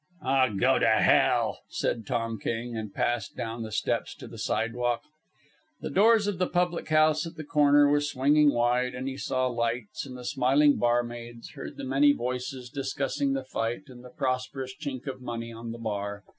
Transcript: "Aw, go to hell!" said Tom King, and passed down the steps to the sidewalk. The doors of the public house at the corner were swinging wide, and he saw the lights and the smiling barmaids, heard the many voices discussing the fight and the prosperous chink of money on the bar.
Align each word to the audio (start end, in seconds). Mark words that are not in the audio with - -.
"Aw, 0.23 0.47
go 0.59 0.79
to 0.79 0.87
hell!" 0.89 1.59
said 1.69 2.07
Tom 2.07 2.39
King, 2.39 2.75
and 2.75 2.91
passed 2.91 3.37
down 3.37 3.61
the 3.61 3.71
steps 3.71 4.15
to 4.15 4.27
the 4.27 4.39
sidewalk. 4.39 5.03
The 5.81 5.91
doors 5.91 6.25
of 6.25 6.39
the 6.39 6.47
public 6.49 6.89
house 6.89 7.27
at 7.27 7.35
the 7.35 7.43
corner 7.43 7.87
were 7.87 8.01
swinging 8.01 8.49
wide, 8.51 8.95
and 8.95 9.07
he 9.07 9.15
saw 9.17 9.47
the 9.49 9.53
lights 9.53 10.07
and 10.07 10.17
the 10.17 10.25
smiling 10.25 10.77
barmaids, 10.77 11.51
heard 11.51 11.77
the 11.77 11.83
many 11.83 12.13
voices 12.13 12.71
discussing 12.71 13.33
the 13.33 13.43
fight 13.45 13.89
and 13.89 14.03
the 14.03 14.09
prosperous 14.09 14.73
chink 14.75 15.05
of 15.05 15.21
money 15.21 15.53
on 15.53 15.71
the 15.71 15.77
bar. 15.77 16.23